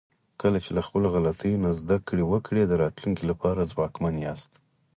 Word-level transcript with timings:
کله 0.41 0.57
چې 0.63 0.69
له 0.77 0.81
خپلو 0.87 1.07
غلطیو 1.15 1.61
نه 1.63 1.71
زده 1.79 1.97
کړه 2.07 2.23
وکړئ، 2.31 2.63
د 2.67 2.73
راتلونکي 2.83 3.23
لپاره 3.31 3.69
ځواکمن 3.71 4.15
یاست. 4.25 4.51